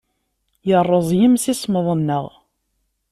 Yerreẓ 0.69 1.09
yemsismeḍ-nneɣ. 1.19 2.25